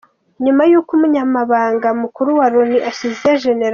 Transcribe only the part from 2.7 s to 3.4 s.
ashyize